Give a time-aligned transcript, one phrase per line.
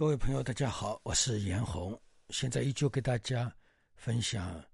[0.00, 2.00] 各位朋友，大家好，我是严红，
[2.30, 3.54] 现在依旧给大家
[3.96, 4.58] 分享《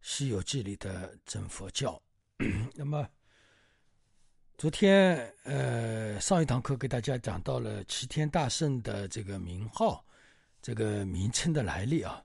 [0.00, 2.00] 西游记》里的真佛教。
[2.74, 3.06] 那么，
[4.56, 10.02] 昨天呃上一堂课给大家讲到了齐天大圣的这个名号、
[10.62, 12.24] 这个名称的来历啊。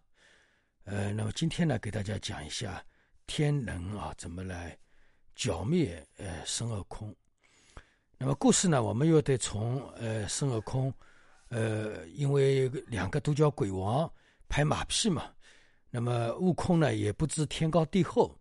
[0.86, 2.81] 呃，那么今天呢，给大家讲一下
[3.27, 4.77] 天人啊怎么来
[5.36, 7.13] 剿灭呃孙悟空。
[8.17, 10.94] 那么故事呢，我们又得从呃孙悟空。
[11.51, 14.09] 呃，因为两个都叫鬼王
[14.47, 15.30] 拍马屁嘛，
[15.89, 18.33] 那么悟空呢也不知天高地厚，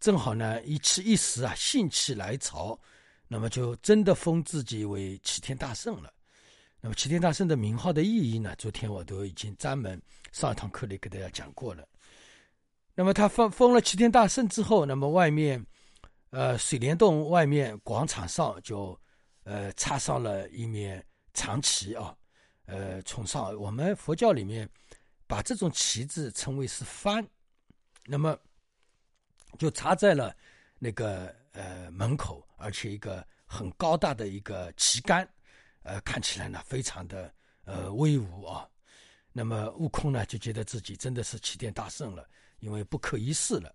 [0.00, 2.78] 正好呢一气一时啊兴起来潮，
[3.28, 6.10] 那么就真的封自己为齐天大圣了。
[6.80, 10.00] 那么齐天大圣的名号的意义呢，昨天我都已经专门
[10.32, 11.86] 上一堂课里给大家讲过了。
[12.94, 15.62] 那么他封封了齐天大圣之后，那么外面，
[16.30, 18.98] 呃，水帘洞外面广场上就，
[19.44, 22.16] 呃，插上了一面长旗啊。
[22.68, 24.68] 呃，崇尚我们佛教里面
[25.26, 27.26] 把这种旗帜称为是幡，
[28.04, 28.38] 那么
[29.58, 30.36] 就插在了
[30.78, 35.26] 那个呃门口，而且一个很高大的一个旗杆，
[35.82, 37.32] 呃，看起来呢非常的
[37.64, 38.68] 呃威武啊。
[39.32, 43.74] 那么悟空呢就觉得自己真的是齐天大圣了，因为不可一世了。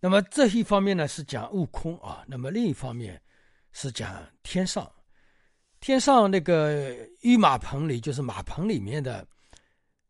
[0.00, 3.22] 那么这一方面呢是讲悟空啊，那么另一方面
[3.70, 4.90] 是讲天上。
[5.80, 9.26] 天上那个御马棚里，就是马棚里面的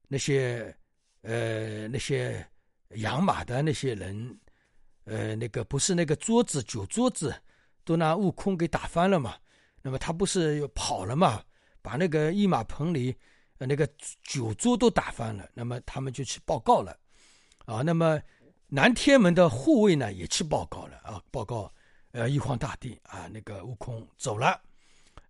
[0.08, 0.74] 那些
[1.22, 2.47] 呃那些
[2.96, 4.39] 养马的那些人，
[5.05, 7.34] 呃，那个不是那个桌子酒桌子
[7.84, 9.36] 都拿悟空给打翻了嘛？
[9.83, 11.42] 那么他不是又跑了嘛？
[11.83, 13.14] 把那个御马棚里
[13.58, 13.89] 呃那个
[14.23, 15.48] 酒桌都打翻了。
[15.55, 16.98] 那么他们就去报告了
[17.67, 17.83] 啊。
[17.83, 18.20] 那么
[18.67, 21.73] 南天门的护卫呢也去报告了啊，报告
[22.12, 24.61] 呃玉皇大帝啊，那个悟空走了。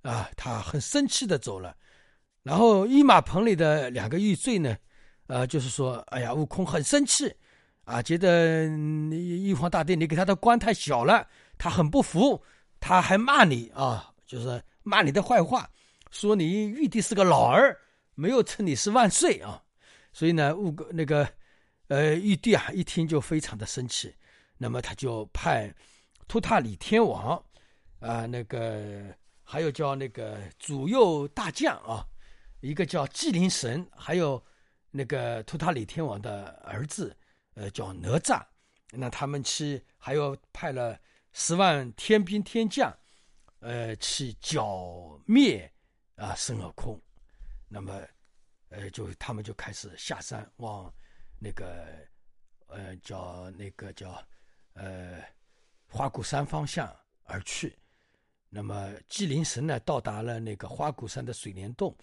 [0.08, 1.76] 啊，他很生气的走了，
[2.42, 4.74] 然后御马棚里的两个玉坠呢，
[5.26, 7.30] 呃，就是说，哎呀，悟空很生气，
[7.84, 12.42] 啊，觉得玉皇大帝你给他的官太小了，他很不服，
[12.80, 15.69] 他还骂你啊，就是骂你的坏话，
[16.10, 17.76] 说你玉帝是个老儿，
[18.14, 19.62] 没有称你是万岁啊，
[20.14, 21.28] 所以呢，悟那个，
[21.88, 24.14] 呃，玉帝啊，一听就非常的生气，
[24.56, 25.70] 那么他就派
[26.26, 27.36] 托塔李天王，
[28.00, 29.14] 啊，那个。
[29.50, 32.06] 还有叫那个左右大将啊，
[32.60, 34.44] 一个叫纪灵神，还有
[34.91, 37.16] 那个托塔李天王的儿子，
[37.54, 38.44] 呃，叫哪吒。
[38.92, 41.00] 那他们去，还有派了
[41.32, 42.94] 十万天兵天将，
[43.60, 45.72] 呃，去剿灭
[46.16, 47.00] 啊孙悟空。
[47.69, 48.06] 那么，
[48.69, 50.92] 呃，就他们就开始下山往
[51.38, 51.87] 那个
[52.66, 54.22] 呃叫那个叫
[54.75, 55.22] 呃
[55.88, 56.94] 花果山方向
[57.25, 57.75] 而去。
[58.50, 61.94] 那么纪灵神呢，到达了那个花果山的水帘洞，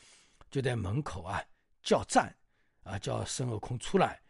[0.51, 1.43] 就在门口啊
[1.81, 2.31] 叫战，
[2.83, 4.21] 啊叫孙悟空出来。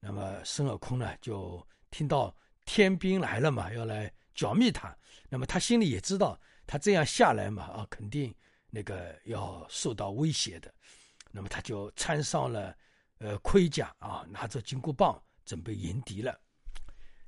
[0.00, 2.34] 那么孙悟空呢，就听到
[2.64, 4.92] 天兵来了嘛，要来剿灭他。
[5.28, 6.36] 那么他心里也知道，
[6.66, 8.34] 他这样下来嘛，啊肯定
[8.68, 10.74] 那个要受到威胁的。
[11.30, 12.76] 那么他就穿上了
[13.18, 16.36] 呃盔甲啊，拿着金箍棒准备迎敌了。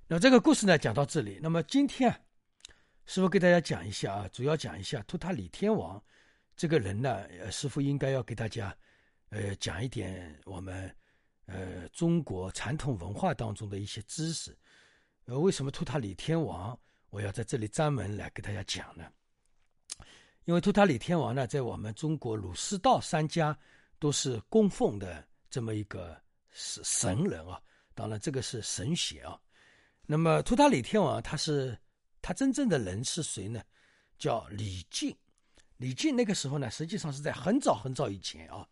[0.08, 1.38] 那这个故事呢，讲到这里。
[1.40, 2.12] 那么今天。
[3.06, 6.02] 师傅给大家讲一下啊，主要讲一下托塔李天王
[6.56, 7.28] 这个人呢。
[7.50, 8.74] 师傅应该要给大家，
[9.28, 10.90] 呃，讲一点我们
[11.44, 14.56] 呃中国传统文化当中的一些知识。
[15.26, 16.78] 呃，为什么托塔李天王
[17.10, 19.04] 我要在这里专门来给大家讲呢？
[20.46, 23.56] 因为托塔李天王呢，在我们中国儒释道三家
[23.98, 26.18] 都是供奉的这么一个
[26.48, 27.60] 神神人啊。
[27.94, 29.38] 当然，这个是神仙啊。
[30.06, 31.78] 那么托塔李天王他是。
[32.24, 33.62] 他真正的人是谁呢？
[34.18, 35.14] 叫李靖。
[35.76, 38.66] 李靖那个时候呢，实际上是在很早很早以前啊，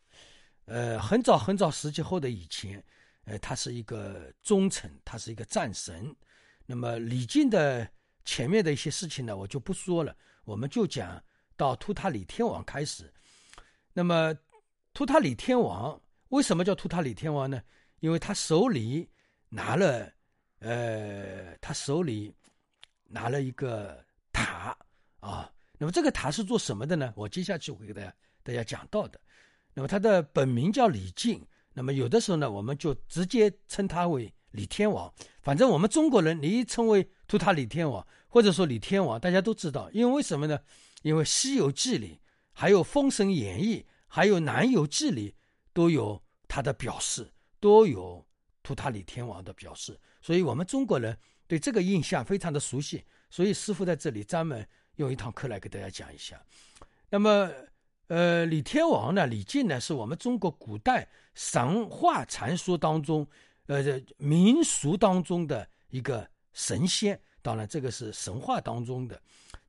[0.65, 2.83] 呃，很早很早时期后的以前，
[3.25, 6.17] 呃，他是一个忠臣，他是一个战神。
[6.65, 7.87] 那么李靖的
[8.25, 10.17] 前面的一些事情呢，我就不说了，
[10.47, 11.23] 我们就讲
[11.55, 13.13] 到图塔李天王开始。
[13.93, 14.35] 那么
[14.95, 17.63] 图塔李天王为什么叫图塔李天王呢？
[18.01, 19.07] 因为他手里
[19.51, 20.11] 拿了，
[20.61, 22.35] 呃，他手里。
[23.13, 24.75] 拿了一个塔
[25.21, 27.13] 啊，那么这个塔是做什么的呢？
[27.15, 29.21] 我接下去会给大家大家讲到的。
[29.75, 35.13] 那么他的本名叫李靖，那么有的时候呢，我们就直接称他为李天王。
[35.43, 39.91] 反正我们中国人，你一称为图塔李天王，或者说李天王，大家都知道。
[39.93, 40.59] 因为为什么呢？
[41.03, 42.19] 因为《西游记》里，
[42.53, 45.35] 还有《封神演义》，还有《南游记》里
[45.75, 47.31] 都有他的表示，
[47.61, 48.27] 都有
[48.63, 50.01] 图塔李天王的表示。
[50.23, 51.15] 所以，我们中国人。
[51.53, 54.67] 对这个印象非常的熟悉，所以师傅在这里专门
[54.97, 56.43] 用一堂课来给大家讲一下。
[57.11, 57.53] 那么，
[58.07, 63.29] 呃，李天王呢，李靖呢，是我们中国古代神话传说当中，
[63.67, 63.83] 呃，
[64.17, 67.21] 民俗当中的一个神仙。
[67.43, 69.21] 当然，这个是神话当中的。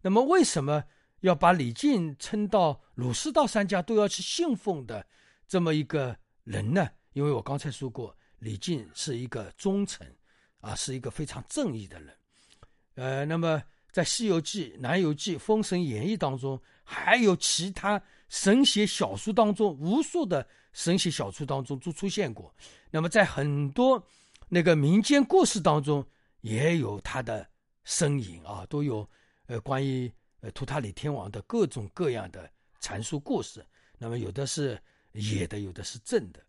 [0.03, 0.81] 那么，为什么
[1.19, 5.06] 要把李靖称到儒释道三家都要去信奉的
[5.45, 6.89] 这么一个人呢？
[7.12, 10.15] 因为我刚才说过，李靖是一个忠臣，
[10.63, 12.15] 啊，是一个非常正义的人。
[12.95, 13.62] 呃，那么
[13.92, 18.01] 在《西游记》《南游记》《封神演义》当中，还有其他。
[18.30, 22.51] 神写小说当中，无数的神写小说当中都出现过。
[22.89, 24.04] 那么，在很多
[24.50, 26.04] 那个民间故事当中，
[26.42, 27.48] 也有他的
[27.83, 29.07] 身影啊，都有
[29.45, 32.50] 呃关于呃图塔李天王的各种各样的
[32.81, 33.63] 阐述故事。
[34.00, 34.81] 那么，有的是
[35.12, 36.39] 野的，有的是正的。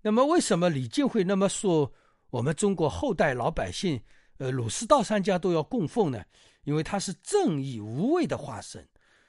[0.00, 1.92] 那么，为什么李靖会那么说
[2.30, 4.02] 我们中国后代老百姓，
[4.38, 6.24] 呃，儒释道三家都要供奉呢？
[6.64, 8.86] 因为他是正义无畏的化身。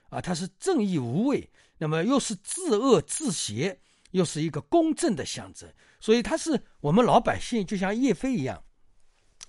[0.10, 3.78] 啊，他是正义无畏，那么又是自恶自邪，
[4.12, 8.64] 又是一个公正的象征，所以他是我们老百姓就像叶飞一样，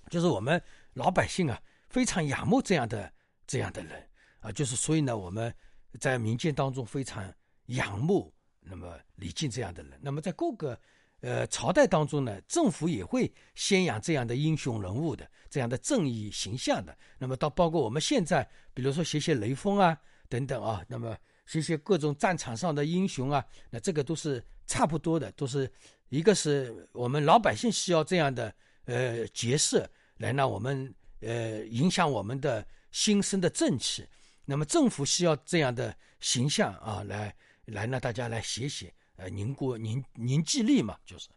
[0.09, 0.61] 就是我们
[0.95, 1.57] 老百姓啊
[1.87, 3.09] 非常仰慕这样的
[3.47, 4.05] 这样的人
[4.41, 5.53] 啊，就是所以呢我们
[5.97, 7.33] 在民间当中非常
[7.67, 8.29] 仰慕
[8.59, 10.77] 那么李靖这样的人，那么在各个
[11.21, 19.97] 呃朝代当中呢，政府也会宣扬这样的英雄人物的这样的正义形象的，那么到包括我们现在，比如说写写雷锋啊。
[20.31, 25.67] 等等啊，那么这些各种战场上的英雄啊，那这个都是差不多的，都是
[26.09, 28.53] 一个是我们老百姓需要这样的
[28.85, 34.05] 呃角色来让我们呃影响我们的心生的正气，
[34.45, 37.33] 那么政府需要这样的形象啊，来
[37.65, 41.29] 来让大家来写写呃凝固凝凝聚力嘛，就是。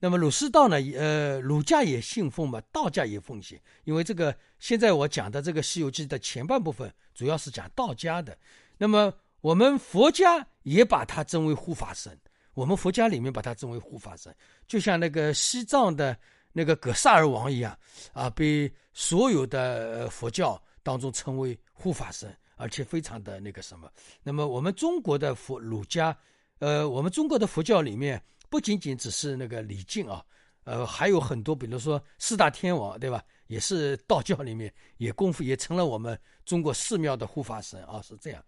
[0.00, 0.76] 那么儒释道呢？
[0.94, 3.58] 呃，儒家也信奉嘛，道家也奉行。
[3.84, 8.36] 因为这个现在我讲的这个《西游记》的前半部分，主要是讲道家的。
[8.76, 12.18] 那么我们佛家也把它称为护法神，
[12.52, 14.34] 我们佛家里面把它称为护法神，
[14.66, 16.14] 就像那个西藏的
[16.52, 17.78] 那个格萨尔王一样
[18.12, 23.90] 啊，被所有的佛教当中称为护法神，而且非常的那个什么。
[24.22, 26.14] 那么我们中国的佛儒家，
[26.58, 28.22] 呃，我们中国的佛教里面。
[28.50, 30.24] 不仅仅只是那个李靖啊，
[30.62, 33.20] 呃，还有很多，比如说四大天王，对吧？
[33.48, 38.44] 也是道教里面也功夫也成了我们中国寺庙的护法神啊，是这样。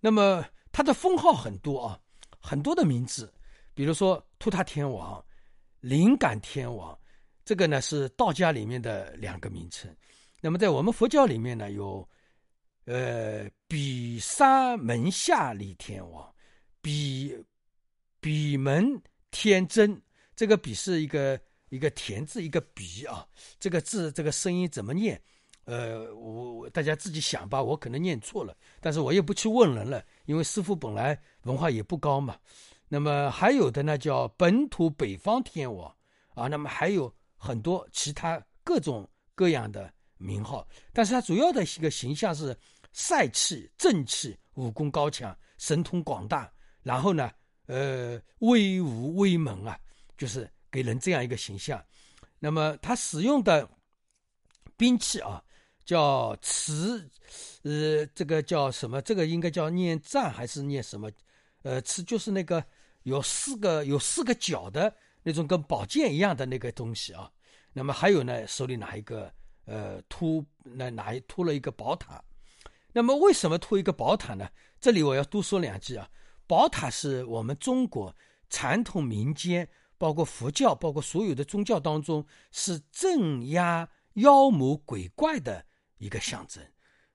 [0.00, 2.00] 那么他的封号很多啊，
[2.40, 3.32] 很多的名字，
[3.74, 5.24] 比如说突塔天王、
[5.78, 6.98] 灵感天王，
[7.44, 9.88] 这个呢是道家里面的两个名称。
[10.40, 12.08] 那么在我们佛教里面呢，有
[12.86, 16.34] 呃比沙门下李天王，
[16.88, 17.36] 比
[18.18, 18.98] 比门。
[19.30, 20.00] 天真，
[20.34, 21.38] 这个“比”是一个
[21.68, 23.28] 一个田字，一个“比”啊。
[23.60, 25.20] 这个字，这个声音怎么念？
[25.64, 27.62] 呃，我大家自己想吧。
[27.62, 32.38] 我可能念错了，但是我也不去问人了，因为师傅本来文化也不高嘛。
[32.88, 35.94] 那么还有的呢，叫本土北方天王
[36.34, 36.48] 啊。
[36.48, 42.56] 那么还有很多其他各种各样的名号，但是他主要的一个形象是
[42.94, 46.50] 帅气、正气、武功高强、神通广大。
[46.82, 47.30] 然后呢？
[47.66, 49.78] 呃，威武威猛啊，
[50.16, 51.84] 就是给人这样一个形象。
[52.38, 53.68] 那么他使用的
[54.74, 55.44] 兵器啊，
[55.84, 57.06] 叫持，
[57.64, 59.02] 呃，这个叫什么？
[59.02, 61.10] 这个应该叫念战还是念什么？
[61.60, 62.64] 呃，持就是那个
[63.02, 64.90] 有四个有四个角的
[65.22, 67.30] 那种跟宝剑一样的那个东西啊。
[67.74, 69.30] 那么还有呢，手里拿一个
[69.66, 72.24] 呃托，那拿托了一个宝塔。
[72.94, 74.48] 那么为什么托一个宝塔呢？
[74.80, 76.08] 这里我要多说两句啊。
[76.48, 78.12] 宝塔是我们中国
[78.48, 85.64] 传统民间，包括佛教，包括所有的宗教当中，是镇压妖魔鬼怪的
[85.98, 86.60] 一个象征。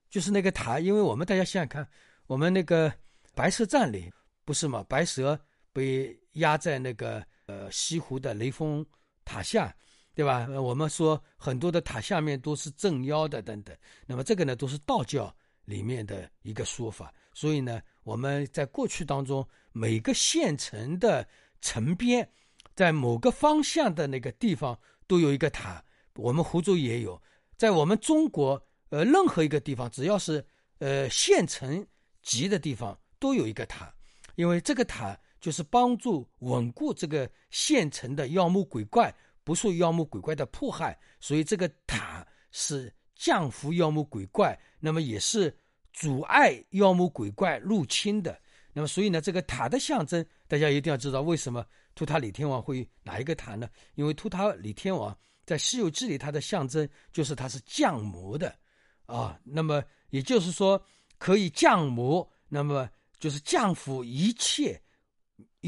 [0.08, 1.86] 就是那个塔，因为我们大家想想看，
[2.28, 2.94] 我们那个
[3.34, 4.14] 白蛇战里
[4.46, 4.86] 不是吗？
[4.88, 5.38] 白蛇
[5.74, 8.86] 被压在那个呃西湖的雷峰
[9.26, 9.76] 塔下，
[10.14, 10.48] 对吧？
[10.62, 13.76] 我们说很多的塔下面都是镇妖的等等。
[14.06, 17.14] 那么这个呢，都是道教里面的一个说法。
[17.34, 17.82] 所以呢。
[18.06, 21.26] 我们在过去当中，每个县城的
[21.62, 22.30] 城边，
[22.76, 24.78] 在某个方向的那个地方
[25.08, 25.82] 都有一个塔。
[26.16, 27.22] 我们湖州也有，
[27.56, 30.46] 在我们中国，呃，任何一个地方，只要是
[30.80, 31.88] 呃县城
[32.22, 33.96] 级的地方，都有一个塔。
[34.36, 39.16] 因为这个塔就是帮助稳固这个县城的妖魔鬼怪
[39.46, 42.94] 不受妖魔鬼怪的迫害，所以这个塔是
[43.24, 45.56] 降服妖魔鬼怪，那么也是。
[45.96, 48.42] 阻碍妖魔鬼怪入侵的，
[48.74, 51.64] 那么所以呢，这个塔的象征，大家一定要知道，为什么
[51.94, 53.70] 图塔李天王会哪一个塔呢？
[53.94, 55.16] 因为图塔李天王
[55.46, 58.58] 在《西游记》里，它的象征就是它是降魔的，
[59.06, 60.84] 啊，那么也就是说
[61.20, 62.90] 可以降魔，那么
[63.20, 64.82] 就是降服一切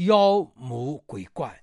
[0.08, 1.56] 妖魔鬼怪，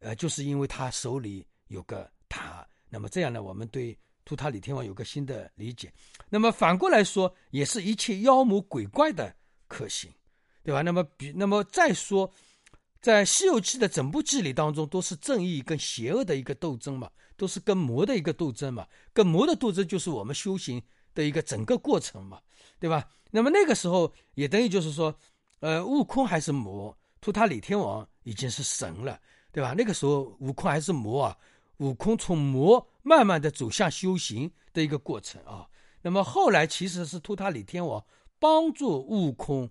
[0.00, 2.68] 呃，就是因为他手里有个塔。
[2.90, 5.90] 那么这样呢，我们对图塔李天王有个新的理解。
[6.28, 9.34] 那么反过来说，也是一切妖魔鬼怪的
[9.68, 10.12] 克星，
[10.62, 10.82] 对吧？
[10.82, 12.30] 那么比那么再说。
[13.00, 18.84] 在《西游记》的整部剧里当中，都是正义跟邪恶的一个斗争嘛，都是跟魔的一个斗争嘛。
[19.12, 20.82] 跟魔的斗争就是我们修行
[21.14, 22.40] 的一个整个过程嘛，
[22.80, 23.08] 对吧？
[23.30, 25.14] 那么那个时候也等于就是说，
[25.60, 29.20] 呃，悟空还是魔，图塔李天王已经是神了，
[29.52, 29.72] 对吧？
[29.76, 31.36] 那个时候悟空还是魔啊，
[31.76, 35.64] 悟空从魔慢慢的走向修行的一个过程啊。
[36.02, 38.04] 那么后来其实是托塔李天王
[38.40, 39.70] 帮助悟空，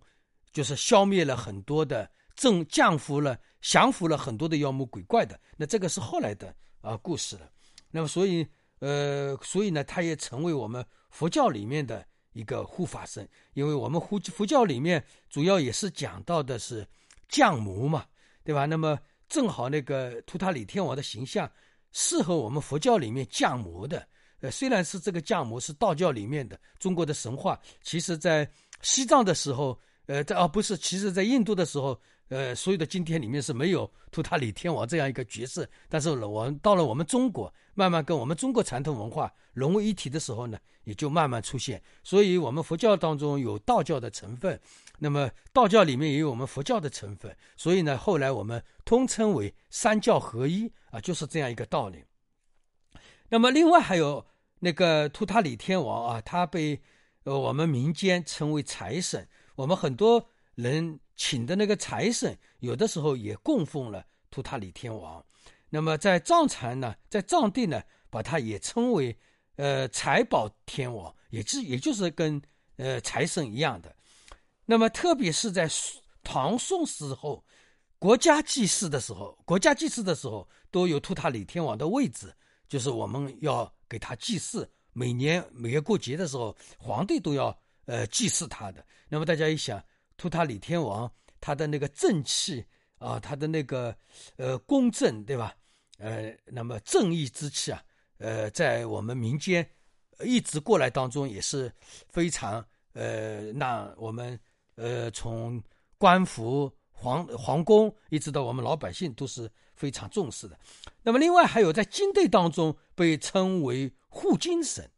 [0.53, 2.09] 就是消灭了很多的。
[2.35, 7.49] 正降服了、降服了很多的妖魔鬼怪的，那这个是后来的啊故事了。
[7.91, 8.45] 那么，所以，
[8.79, 16.85] 呃，所以呢，他也成为我们佛教里面的一个护法神，因为我们佛佛教里面主要也是讲到的是
[17.29, 18.05] 降魔嘛，
[18.43, 18.65] 对吧？
[18.65, 18.99] 那么
[19.29, 21.49] 正好那个托塔李天王的形象
[21.95, 24.05] 适合我们佛教里面降魔的。
[24.41, 28.45] 呃，虽然是这个降魔是道教里面的中国的神话，其实在
[28.81, 31.97] 西藏的时候，呃，在哦不是，其实在印度的时候。
[32.29, 41.79] 呃，所有的经典里面是没有图塔李天王这样一个角色，但是，我们到了我们中国，慢慢跟我们中国传统文化融为一体的时候呢，也就慢慢出现。
[42.03, 44.59] 所以，我们佛教当中有道教的成分，
[44.97, 52.03] 那么道教里面也有我们佛教的成分，所以呢，后来我们通称为三教合一啊，就是这样一个道理。
[53.29, 54.25] 那么，另外还有
[54.61, 56.81] 那个图塔李天王啊，他被
[57.25, 59.27] 呃我们民间称为财神，
[59.57, 60.99] 我们很多人。
[61.15, 65.23] 请的那个财神，有的时候也供奉了图塔李天王。
[65.69, 69.17] 那么在藏传呢，在藏地呢，把它也称为
[69.55, 72.41] 呃财宝天王，也是也就是跟
[72.77, 73.93] 呃财神一样的。
[74.65, 75.69] 那么特别是在
[76.23, 77.43] 唐宋时候，
[77.99, 82.33] 国家祭祀的时候，国家祭祀的时候都有图塔李天王的位置，
[82.67, 84.69] 就是我们要给他祭祀。
[84.93, 88.85] 每年每个过节的时候，皇帝都要呃祭祀他的。
[89.09, 89.83] 那么大家一想。
[90.17, 92.65] 图塔李天王，他的那个正气
[92.97, 93.95] 啊，他的那个
[94.37, 95.55] 呃公正，对吧？
[95.97, 97.83] 呃，那么正义之气啊，
[98.17, 99.65] 呃，在我们民间
[100.21, 101.71] 一直过来当中也是
[102.09, 104.39] 非常呃，那我们
[104.75, 105.61] 呃从
[105.97, 110.59] 官府、皇皇宫一直到我们老百姓都是非常重视的。
[111.01, 114.89] 那么另外还有在军队当中被称为护军神。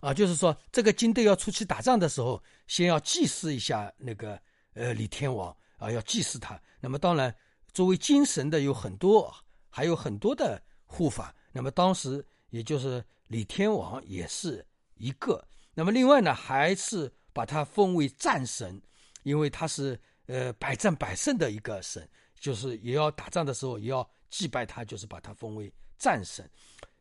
[0.00, 4.40] 啊，就是说这个军队要出去打仗的时候，先要祭祀一下那个。
[4.78, 6.60] 呃，李天王啊，要祭祀他。
[6.78, 7.34] 那么当然，
[7.74, 9.34] 作为精神的有很多，
[9.68, 11.34] 还有很多的护法。
[11.50, 15.44] 那么当时也就是李天王也是一个。
[15.74, 18.80] 那么另外呢，还是把他封为战神，
[19.24, 22.08] 因为他是呃百战百胜的一个神，
[22.38, 26.48] 就是也要打仗的时候也要祭拜他，就是把他封为战神。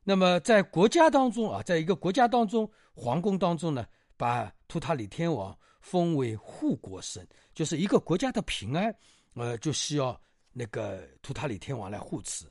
[0.04, 5.56] 那么在国家当中啊，在一个国家当中，皇宫当中呢，把图塔李天王
[5.90, 7.26] 封为护国神。
[7.54, 8.94] 就是一个国家的平安，
[9.36, 10.20] 呃，就需要
[10.52, 12.46] 那个图塔李天王来护持。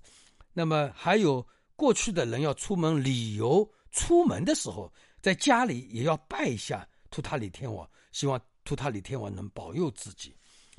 [0.54, 4.90] 那么还有过去的人要出门旅游，出门的时候
[5.20, 10.34] 在家里也要拜一下图塔李天王，希望图塔李天王能保佑自己。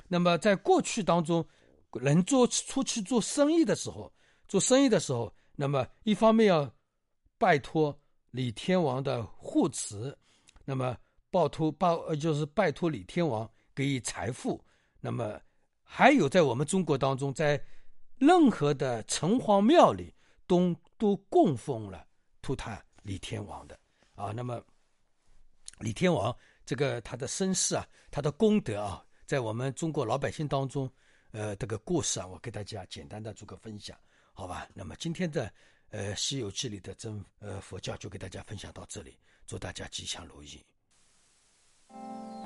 [0.08, 1.46] 那么在过去当中，
[1.92, 4.12] 人做出去做生意的时候，
[4.48, 6.70] 做生意的时候，那么一方面要
[7.38, 7.96] 拜托
[8.30, 10.14] 李天王的护持，
[10.64, 10.96] 那么
[11.30, 13.50] 报托报呃就是拜托李天王。
[13.74, 14.60] 给予财富，
[14.98, 15.40] 那么
[15.84, 17.64] 还有在我们中国当中，在
[18.16, 20.12] 任何的城隍庙里
[20.48, 22.04] 都都供奉了
[22.42, 23.78] 图塔李天王的
[24.16, 24.32] 啊。
[24.32, 24.60] 那么
[25.78, 30.92] 李天王这个他的身世啊，他的功德啊，在我们中国老百姓当中，
[31.30, 33.96] 呃，这个故事啊，我给大家简单的做个分享，
[34.32, 34.68] 好吧？
[34.74, 35.48] 那么今天的
[35.90, 39.16] 呃《西游记》里的真呃佛教就给大家分享到这里，
[39.46, 40.60] 祝大家吉祥如意。
[41.90, 42.37] Thank you.